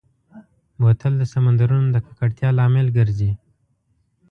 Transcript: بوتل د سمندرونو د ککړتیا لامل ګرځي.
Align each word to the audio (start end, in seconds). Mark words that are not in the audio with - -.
بوتل 0.79 1.13
د 1.17 1.23
سمندرونو 1.33 1.87
د 1.91 1.97
ککړتیا 2.05 2.49
لامل 2.57 2.87
ګرځي. 2.97 3.31